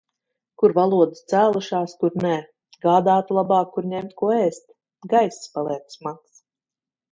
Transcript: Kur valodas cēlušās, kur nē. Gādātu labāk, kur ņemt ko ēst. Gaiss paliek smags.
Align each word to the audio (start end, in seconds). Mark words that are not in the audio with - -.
Kur 0.61 0.71
valodas 0.77 1.19
cēlušās, 1.33 1.93
kur 2.03 2.15
nē. 2.23 2.31
Gādātu 2.87 3.37
labāk, 3.41 3.71
kur 3.77 3.91
ņemt 3.93 4.17
ko 4.23 4.33
ēst. 4.41 4.67
Gaiss 5.15 5.55
paliek 5.59 5.97
smags. 6.01 6.45